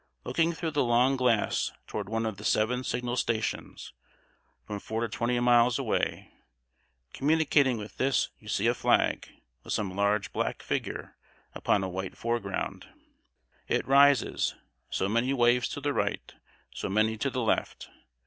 [0.23, 3.93] Looking through the long glass toward one of the seven signal stations,
[4.65, 6.31] from four to twenty miles away,
[7.13, 9.29] communicating with this, you see a flag,
[9.63, 11.15] with some large black figure
[11.53, 12.87] upon a white foreground.
[13.67, 14.55] It rises;
[14.89, 16.33] so many waves to the right;
[16.73, 17.91] so many to the left.